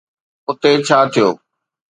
اتي 0.49 0.71
ڇا 0.87 0.97
ٿيو؟ 1.13 1.29